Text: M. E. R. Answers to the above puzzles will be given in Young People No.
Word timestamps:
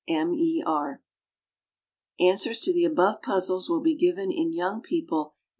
M. 0.07 0.33
E. 0.33 0.63
R. 0.65 0.99
Answers 2.19 2.59
to 2.61 2.73
the 2.73 2.85
above 2.85 3.21
puzzles 3.21 3.69
will 3.69 3.81
be 3.81 3.93
given 3.93 4.31
in 4.31 4.51
Young 4.51 4.81
People 4.81 5.35
No. 5.35 5.39